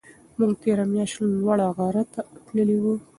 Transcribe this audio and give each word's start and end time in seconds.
موږ 0.37 0.51
تېره 0.63 0.83
میاشت 0.93 1.15
لوړ 1.21 1.59
غره 1.77 2.03
ته 2.13 2.21
تللي 2.45 2.77
وو. 2.83 2.93